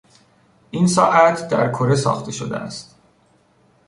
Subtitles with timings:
[0.71, 2.95] این ساعت در کره ساخته شده است.